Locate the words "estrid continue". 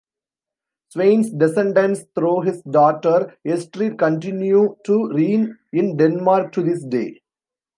3.45-4.75